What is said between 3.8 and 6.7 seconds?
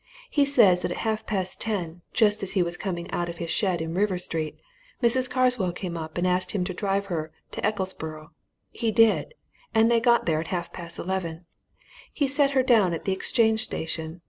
in River Street, Mrs. Carswell came up and asked him